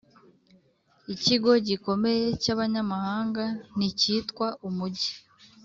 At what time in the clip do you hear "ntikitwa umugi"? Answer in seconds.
3.77-5.11